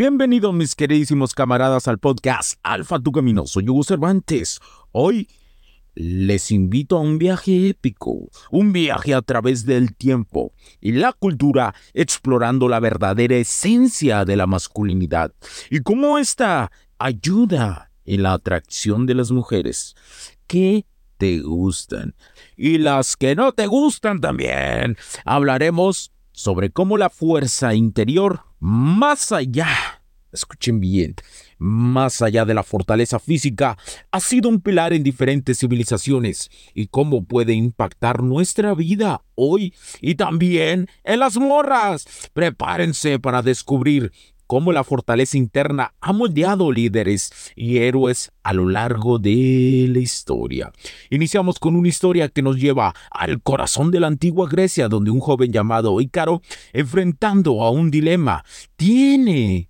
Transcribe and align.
Bienvenidos 0.00 0.54
mis 0.54 0.74
queridísimos 0.74 1.34
camaradas 1.34 1.86
al 1.86 1.98
podcast 1.98 2.58
Alfa 2.62 2.98
Tu 3.00 3.12
Camino. 3.12 3.44
Soy 3.44 3.68
Hugo 3.68 3.84
Cervantes. 3.84 4.58
Hoy 4.92 5.28
les 5.94 6.50
invito 6.52 6.96
a 6.96 7.00
un 7.00 7.18
viaje 7.18 7.68
épico, 7.68 8.30
un 8.50 8.72
viaje 8.72 9.12
a 9.12 9.20
través 9.20 9.66
del 9.66 9.94
tiempo 9.94 10.54
y 10.80 10.92
la 10.92 11.12
cultura 11.12 11.74
explorando 11.92 12.66
la 12.66 12.80
verdadera 12.80 13.36
esencia 13.36 14.24
de 14.24 14.36
la 14.36 14.46
masculinidad 14.46 15.34
y 15.68 15.80
cómo 15.80 16.16
esta 16.16 16.72
ayuda 16.98 17.92
en 18.06 18.22
la 18.22 18.32
atracción 18.32 19.04
de 19.04 19.16
las 19.16 19.30
mujeres 19.30 19.96
que 20.46 20.86
te 21.18 21.40
gustan 21.40 22.14
y 22.56 22.78
las 22.78 23.18
que 23.18 23.36
no 23.36 23.52
te 23.52 23.66
gustan 23.66 24.22
también. 24.22 24.96
Hablaremos 25.26 26.10
sobre 26.32 26.70
cómo 26.70 26.96
la 26.96 27.10
fuerza 27.10 27.74
interior 27.74 28.49
más 28.60 29.32
allá, 29.32 29.68
escuchen 30.32 30.80
bien, 30.80 31.16
más 31.58 32.22
allá 32.22 32.44
de 32.44 32.54
la 32.54 32.62
fortaleza 32.62 33.18
física, 33.18 33.76
ha 34.12 34.20
sido 34.20 34.48
un 34.48 34.60
pilar 34.60 34.92
en 34.92 35.02
diferentes 35.02 35.58
civilizaciones 35.58 36.50
y 36.74 36.86
cómo 36.86 37.24
puede 37.24 37.54
impactar 37.54 38.22
nuestra 38.22 38.74
vida 38.74 39.22
hoy 39.34 39.74
y 40.00 40.14
también 40.14 40.88
en 41.04 41.18
las 41.18 41.36
morras. 41.36 42.06
Prepárense 42.32 43.18
para 43.18 43.42
descubrir 43.42 44.12
cómo 44.50 44.72
la 44.72 44.82
fortaleza 44.82 45.38
interna 45.38 45.94
ha 46.00 46.12
moldeado 46.12 46.72
líderes 46.72 47.30
y 47.54 47.78
héroes 47.78 48.32
a 48.42 48.52
lo 48.52 48.68
largo 48.68 49.20
de 49.20 49.86
la 49.88 50.00
historia. 50.00 50.72
Iniciamos 51.08 51.60
con 51.60 51.76
una 51.76 51.86
historia 51.86 52.28
que 52.28 52.42
nos 52.42 52.56
lleva 52.56 52.92
al 53.12 53.40
corazón 53.42 53.92
de 53.92 54.00
la 54.00 54.08
antigua 54.08 54.48
Grecia, 54.48 54.88
donde 54.88 55.12
un 55.12 55.20
joven 55.20 55.52
llamado 55.52 56.00
Ícaro, 56.00 56.42
enfrentando 56.72 57.62
a 57.62 57.70
un 57.70 57.92
dilema, 57.92 58.44
tiene, 58.74 59.68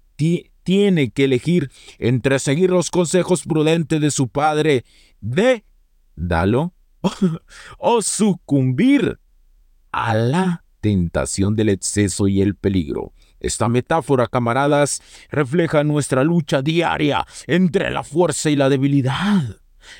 tiene 0.63 1.11
que 1.11 1.25
elegir 1.25 1.71
entre 1.99 2.39
seguir 2.39 2.71
los 2.71 2.91
consejos 2.91 3.43
prudentes 3.43 4.01
de 4.01 4.11
su 4.11 4.29
padre 4.29 4.87
de 5.21 5.63
Dalo 6.17 6.73
o 7.79 8.01
sucumbir 8.01 9.21
a 9.93 10.15
la 10.15 10.65
tentación 10.81 11.55
del 11.55 11.69
exceso 11.69 12.29
y 12.29 12.41
el 12.41 12.55
peligro. 12.55 13.13
Esta 13.41 13.69
metáfora, 13.69 14.27
camaradas, 14.27 15.03
refleja 15.31 15.83
nuestra 15.83 16.25
lucha 16.25 16.63
diaria 16.63 17.27
entre 17.47 17.91
la 17.91 18.05
fuerza 18.05 18.51
y 18.51 18.57
la 18.57 18.69
debilidad, 18.69 19.57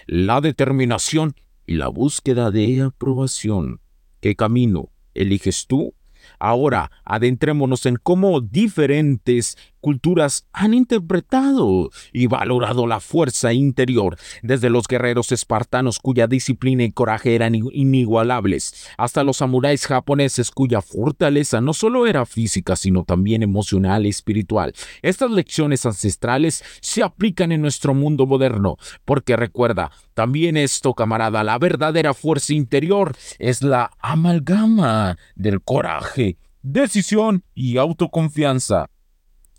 la 0.07 0.41
determinación 0.41 1.35
y 1.67 1.75
la 1.75 1.89
búsqueda 1.89 2.51
de 2.51 2.83
aprobación. 2.83 3.81
¿Qué 4.21 4.37
camino 4.37 4.91
eliges 5.15 5.67
tú? 5.67 5.95
Ahora 6.39 6.91
adentrémonos 7.05 7.87
en 7.87 7.97
cómo 7.97 8.41
diferentes 8.41 9.57
culturas 9.81 10.47
han 10.53 10.75
interpretado 10.75 11.91
y 12.13 12.27
valorado 12.27 12.87
la 12.87 13.01
fuerza 13.01 13.53
interior, 13.53 14.17
desde 14.43 14.71
los 14.71 14.87
guerreros 14.87 15.33
espartanos 15.33 15.99
cuya 15.99 16.27
disciplina 16.27 16.85
y 16.85 16.93
coraje 16.93 17.35
eran 17.35 17.55
inigualables, 17.55 18.89
hasta 18.97 19.25
los 19.25 19.39
samuráis 19.39 19.87
japoneses 19.87 20.51
cuya 20.51 20.83
fortaleza 20.83 21.61
no 21.61 21.73
solo 21.73 22.07
era 22.07 22.27
física, 22.27 22.77
sino 22.77 23.05
también 23.05 23.43
emocional 23.43 24.07
y 24.07 24.11
espiritual. 24.11 24.75
Estas 25.03 25.31
lecciones 25.31 25.87
ancestrales 25.87 26.63
se 26.81 27.03
aplican 27.03 27.53
en 27.53 27.63
nuestro 27.63 27.95
mundo 27.95 28.27
moderno, 28.27 28.77
porque 29.05 29.37
recuerda, 29.37 29.91
también 30.15 30.57
esto, 30.57 30.95
camarada, 30.95 31.43
la 31.45 31.59
verdadera 31.59 32.15
fuerza 32.15 32.53
interior 32.53 33.17
es 33.39 33.63
la 33.63 33.91
amalgama 34.01 35.17
del 35.35 35.63
coraje, 35.63 36.37
decisión 36.63 37.45
y 37.55 37.79
autoconfianza 37.79 38.91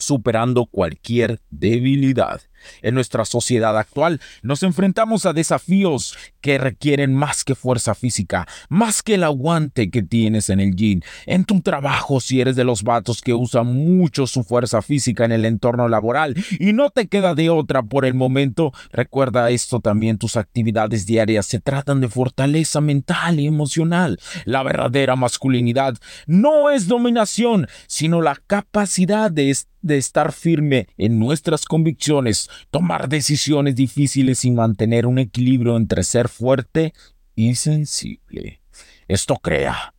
superando 0.02 0.66
cualquier 0.66 1.40
debilidad. 1.50 2.42
En 2.82 2.96
nuestra 2.96 3.26
sociedad 3.26 3.78
actual. 3.78 4.20
Nos 4.42 4.64
enfrentamos 4.64 5.26
a 5.26 5.34
desafíos 5.34 6.18
que 6.42 6.58
requieren 6.58 7.14
más 7.14 7.44
que 7.44 7.56
fuerza 7.56 7.96
física, 7.96 8.48
más 8.70 9.04
que 9.04 9.16
el 9.16 9.24
aguante 9.24 9.90
que 9.90 10.04
tienes 10.04 10.50
en 10.50 10.60
el 10.60 10.76
gym, 10.76 11.02
en 11.26 11.46
tu 11.46 11.62
trabajo 11.62 12.20
si 12.20 12.42
eres 12.42 12.56
de 12.56 12.64
los 12.64 12.84
vatos 12.84 13.22
que 13.22 13.34
usan 13.34 13.68
mucho 13.68 14.28
su 14.28 14.44
fuerza 14.44 14.82
física 14.82 15.26
en 15.26 15.32
el 15.32 15.46
entorno 15.46 15.88
laboral. 15.88 16.36
Y 16.60 16.74
no 16.74 16.90
te 16.90 17.08
queda 17.08 17.36
de 17.36 17.50
otra 17.50 17.84
por 17.84 18.06
el 18.06 18.14
momento, 18.14 18.74
recuerda 18.92 19.50
esto 19.50 19.80
también, 19.80 20.18
tus 20.18 20.38
actividades 20.38 21.06
diarias 21.06 21.46
se 21.46 21.60
tratan 21.60 22.02
de 22.02 22.10
fortaleza 22.10 22.82
mental 22.82 23.40
y 23.40 23.48
emocional. 23.48 24.20
La 24.46 24.64
verdadera 24.64 25.16
masculinidad 25.16 25.96
no 26.28 26.70
es 26.70 26.88
dominación, 26.88 27.68
sino 27.88 28.22
la 28.22 28.36
capacidad 28.48 29.32
de, 29.32 29.56
de 29.82 29.98
estar 29.98 30.32
firme 30.32 30.88
en 30.98 31.20
nuestras 31.20 31.66
convicciones, 31.66 32.50
tomar 32.70 33.10
decisiones 33.10 33.76
difíciles 33.76 34.46
y 34.46 34.52
mantener 34.52 35.06
un 35.06 35.20
equilibrio 35.20 35.78
entre 35.78 36.04
ser 36.04 36.30
fuerte 36.30 36.94
y 37.36 37.56
sensible. 37.56 38.62
Esto 39.08 39.36
crea 39.36 39.94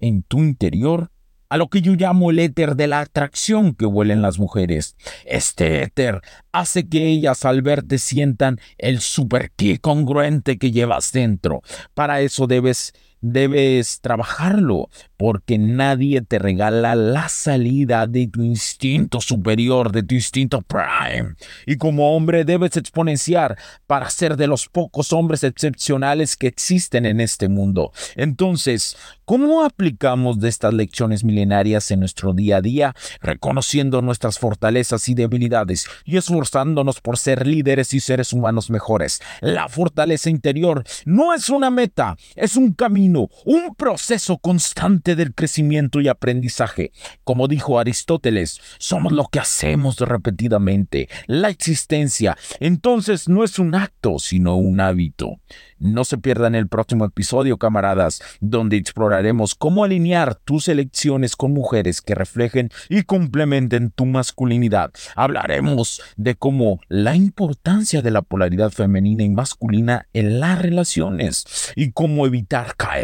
en 0.00 0.22
tu 0.22 0.38
interior 0.38 1.10
a 1.52 1.58
lo 1.58 1.68
que 1.68 1.82
yo 1.82 1.92
llamo 1.92 2.30
el 2.30 2.38
éter 2.38 2.76
de 2.76 2.86
la 2.86 3.00
atracción 3.00 3.74
que 3.74 3.84
huelen 3.84 4.22
las 4.22 4.38
mujeres. 4.38 4.96
Este 5.26 5.82
éter 5.82 6.22
hace 6.50 6.88
que 6.88 7.08
ellas 7.08 7.44
al 7.44 7.60
verte 7.60 7.98
sientan 7.98 8.58
el 8.78 9.00
super 9.00 9.50
ki 9.50 9.76
congruente 9.76 10.56
que 10.56 10.70
llevas 10.70 11.12
dentro. 11.12 11.60
Para 11.92 12.22
eso 12.22 12.46
debes 12.46 12.94
debes 13.22 14.00
trabajarlo, 14.00 14.90
porque 15.16 15.56
nadie 15.56 16.20
te 16.20 16.38
regala 16.38 16.94
la 16.96 17.28
salida 17.28 18.06
de 18.06 18.26
tu 18.26 18.42
instinto 18.42 19.20
superior, 19.20 19.92
de 19.92 20.02
tu 20.02 20.16
instinto 20.16 20.60
prime. 20.62 21.34
Y 21.64 21.76
como 21.76 22.14
hombre 22.14 22.44
debes 22.44 22.76
exponenciar 22.76 23.56
para 23.86 24.10
ser 24.10 24.36
de 24.36 24.48
los 24.48 24.68
pocos 24.68 25.12
hombres 25.12 25.44
excepcionales 25.44 26.36
que 26.36 26.48
existen 26.48 27.06
en 27.06 27.20
este 27.20 27.48
mundo. 27.48 27.92
Entonces, 28.16 28.96
¿cómo 29.24 29.64
aplicamos 29.64 30.40
de 30.40 30.48
estas 30.48 30.74
lecciones 30.74 31.22
milenarias 31.22 31.90
en 31.92 32.00
nuestro 32.00 32.32
día 32.32 32.56
a 32.56 32.60
día, 32.60 32.94
reconociendo 33.20 34.02
nuestras 34.02 34.40
fortalezas 34.40 35.08
y 35.08 35.14
debilidades 35.14 35.86
y 36.04 36.16
esforzándonos 36.16 37.00
por 37.00 37.16
ser 37.16 37.46
líderes 37.46 37.94
y 37.94 38.00
seres 38.00 38.32
humanos 38.32 38.70
mejores? 38.70 39.20
La 39.40 39.68
fortaleza 39.68 40.28
interior 40.28 40.82
no 41.04 41.32
es 41.32 41.48
una 41.48 41.70
meta, 41.70 42.16
es 42.34 42.56
un 42.56 42.72
camino 42.72 43.11
un 43.16 43.74
proceso 43.76 44.38
constante 44.38 45.16
del 45.16 45.34
crecimiento 45.34 46.00
y 46.00 46.08
aprendizaje. 46.08 46.92
Como 47.24 47.48
dijo 47.48 47.78
Aristóteles, 47.78 48.60
somos 48.78 49.12
lo 49.12 49.28
que 49.30 49.40
hacemos 49.40 49.98
repetidamente. 49.98 51.08
La 51.26 51.48
existencia, 51.48 52.36
entonces, 52.60 53.28
no 53.28 53.44
es 53.44 53.58
un 53.58 53.74
acto, 53.74 54.18
sino 54.18 54.56
un 54.56 54.80
hábito. 54.80 55.38
No 55.78 56.04
se 56.04 56.16
pierdan 56.16 56.54
el 56.54 56.68
próximo 56.68 57.04
episodio, 57.04 57.58
camaradas, 57.58 58.22
donde 58.40 58.76
exploraremos 58.76 59.56
cómo 59.56 59.82
alinear 59.82 60.36
tus 60.36 60.68
elecciones 60.68 61.34
con 61.34 61.52
mujeres 61.52 62.00
que 62.00 62.14
reflejen 62.14 62.70
y 62.88 63.02
complementen 63.02 63.90
tu 63.90 64.06
masculinidad. 64.06 64.92
Hablaremos 65.16 66.00
de 66.16 66.36
cómo 66.36 66.80
la 66.88 67.16
importancia 67.16 68.00
de 68.00 68.12
la 68.12 68.22
polaridad 68.22 68.70
femenina 68.70 69.24
y 69.24 69.30
masculina 69.30 70.06
en 70.12 70.38
las 70.38 70.62
relaciones 70.62 71.72
y 71.74 71.90
cómo 71.90 72.26
evitar 72.26 72.76
caer 72.76 73.01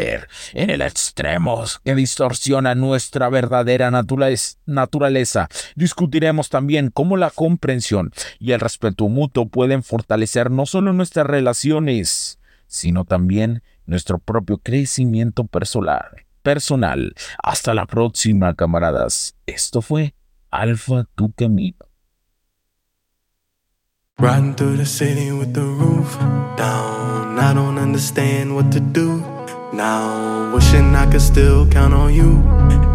en 0.53 0.69
el 0.69 0.81
extremo 0.81 1.63
que 1.83 1.95
distorsiona 1.95 2.75
nuestra 2.75 3.29
verdadera 3.29 3.91
naturaleza. 3.91 5.49
Discutiremos 5.75 6.49
también 6.49 6.89
cómo 6.91 7.17
la 7.17 7.29
comprensión 7.29 8.11
y 8.39 8.51
el 8.51 8.59
respeto 8.59 9.07
mutuo 9.09 9.47
pueden 9.47 9.83
fortalecer 9.83 10.51
no 10.51 10.65
solo 10.65 10.93
nuestras 10.93 11.27
relaciones, 11.27 12.39
sino 12.67 13.05
también 13.05 13.63
nuestro 13.85 14.19
propio 14.19 14.57
crecimiento 14.59 15.45
personal. 15.45 16.25
Hasta 17.43 17.73
la 17.73 17.85
próxima, 17.85 18.55
camaradas. 18.55 19.35
Esto 19.45 19.81
fue 19.81 20.15
Alfa 20.49 21.05
Tu 21.15 21.31
Camino. 21.33 21.77
Riding 24.17 24.55
through 24.55 24.77
the 24.77 24.85
city 24.85 25.31
with 25.31 25.53
the 25.53 25.61
roof. 25.61 26.17
I 27.39 27.53
don't 27.53 27.77
understand 27.77 28.53
what 28.53 28.69
to 28.73 28.81
do 28.81 29.18
now. 29.79 30.53
Wishing 30.53 30.93
I 30.93 31.05
could 31.09 31.21
still 31.21 31.65
count 31.65 31.93
on 31.93 32.13
you. 32.13 32.31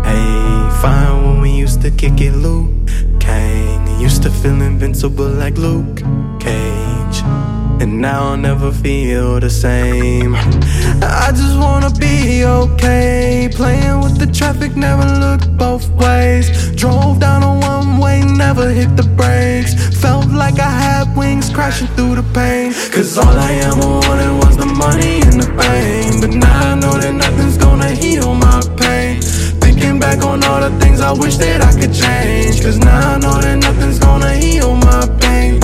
Hey, 0.04 0.70
fine 0.82 1.16
when 1.25 1.40
we 1.40 1.50
used 1.50 1.81
to 1.81 1.90
kick 1.90 2.20
it, 2.20 2.34
Luke. 2.46 2.72
Kang 3.19 3.81
used 4.00 4.22
to 4.25 4.31
feel 4.31 4.60
invincible 4.60 5.31
like 5.42 5.56
Luke 5.56 5.96
Cage. 6.38 7.19
And 7.82 8.00
now 8.00 8.20
I'll 8.28 8.36
never 8.36 8.70
feel 8.70 9.40
the 9.40 9.50
same 9.50 10.36
I 10.36 11.32
just 11.40 11.56
wanna 11.58 11.90
be 11.90 12.44
okay 12.44 13.48
Playing 13.52 14.00
with 14.00 14.16
the 14.16 14.28
traffic, 14.38 14.76
never 14.76 15.04
looked 15.25 15.56
both 15.56 15.90
ways 15.90 16.46
Drove 16.76 17.19
down 17.19 17.42
hit 18.75 18.97
the 18.97 19.05
brakes. 19.17 19.73
Felt 20.03 20.29
like 20.31 20.59
I 20.59 20.73
had 20.87 21.17
wings 21.17 21.49
crashing 21.49 21.88
through 21.97 22.17
the 22.17 22.26
pain. 22.35 22.73
Cause 22.93 23.17
all 23.17 23.37
I 23.49 23.53
ever 23.69 23.87
wanted 24.05 24.35
was 24.43 24.56
the 24.56 24.67
money 24.67 25.23
and 25.26 25.41
the 25.41 25.50
fame. 25.61 26.21
But 26.21 26.31
now 26.31 26.73
I 26.73 26.75
know 26.75 26.94
that 26.99 27.15
nothing's 27.15 27.56
gonna 27.56 27.91
heal 27.91 28.35
my 28.35 28.61
pain. 28.76 29.23
Thinking 29.65 29.99
back 29.99 30.25
on 30.25 30.43
all 30.44 30.61
the 30.61 30.73
things 30.81 31.00
I 31.00 31.12
wish 31.12 31.37
that 31.37 31.61
I 31.62 31.73
could 31.81 31.94
change. 31.94 32.62
Cause 32.62 32.79
now 32.79 33.15
I 33.15 33.19
know 33.19 33.41
that 33.41 33.59
nothing's 33.59 33.99
gonna 33.99 34.35
heal 34.35 34.75
my 34.75 35.06
pain 35.20 35.63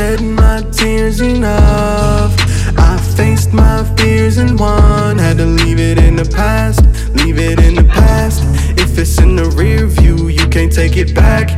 shed 0.00 0.22
my 0.22 0.62
tears 0.72 1.20
enough. 1.20 2.32
I 2.78 2.96
faced 3.16 3.52
my 3.52 3.84
fears 3.96 4.38
and 4.38 4.58
won. 4.58 5.18
Had 5.18 5.36
to 5.36 5.44
leave 5.44 5.78
it 5.78 5.98
in 5.98 6.16
the 6.16 6.24
past, 6.24 6.80
leave 7.20 7.38
it 7.38 7.58
in 7.60 7.74
the 7.74 7.84
past. 7.84 8.40
If 8.84 8.98
it's 8.98 9.18
in 9.18 9.36
the 9.36 9.48
rear 9.60 9.86
view, 9.86 10.28
you 10.28 10.46
can't 10.48 10.72
take 10.72 10.96
it 10.96 11.14
back. 11.14 11.48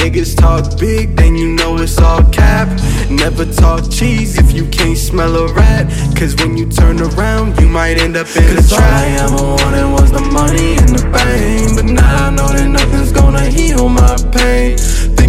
Niggas 0.00 0.34
talk 0.34 0.78
big, 0.80 1.14
then 1.14 1.36
you 1.36 1.48
know 1.58 1.76
it's 1.76 1.98
all 1.98 2.22
cap. 2.30 2.68
Never 3.10 3.44
talk 3.44 3.90
cheese 3.90 4.38
if 4.38 4.50
you 4.52 4.64
can't 4.68 4.96
smell 4.96 5.36
a 5.36 5.52
rat. 5.52 5.84
Cause 6.16 6.34
when 6.40 6.56
you 6.56 6.66
turn 6.70 7.02
around, 7.02 7.60
you 7.60 7.68
might 7.68 7.96
end 7.98 8.16
up 8.16 8.28
in 8.34 8.56
Cause 8.56 8.72
a 8.72 8.76
trap. 8.76 8.92
All 8.92 9.04
I 9.04 9.08
ever 9.24 9.44
wanted 9.58 9.88
was 9.96 10.10
the 10.10 10.24
money 10.38 10.70
and 10.82 10.92
the 10.96 11.04
fame. 11.12 11.76
But 11.76 11.86
now 12.00 12.28
I 12.28 12.30
know 12.30 12.48
that 12.48 12.68
nothing's 12.78 13.12
gonna 13.12 13.46
heal 13.56 13.90
my 13.90 14.16
pain 14.32 14.78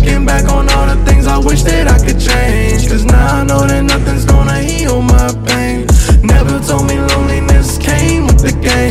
Thinking 0.01 0.25
back 0.25 0.45
on 0.45 0.67
all 0.71 0.87
the 0.87 1.05
things 1.05 1.27
I 1.27 1.37
wish 1.37 1.61
that 1.61 1.87
I 1.87 1.99
could 2.03 2.19
change. 2.19 2.89
Cause 2.89 3.05
now 3.05 3.41
I 3.41 3.43
know 3.43 3.67
that 3.67 3.83
nothing's 3.83 4.25
gonna 4.25 4.57
heal 4.57 4.99
my 4.99 5.29
pain. 5.45 5.85
Never 6.23 6.59
told 6.65 6.87
me 6.87 6.97
loneliness 6.97 7.77
came 7.77 8.25
with 8.25 8.41
the 8.41 8.51
game 8.51 8.90